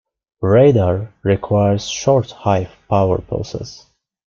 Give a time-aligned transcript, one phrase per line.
[0.41, 3.85] Radar requires short high power pulses.